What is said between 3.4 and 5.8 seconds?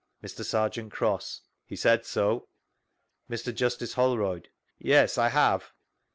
Justice Holroyd: Yes, I have.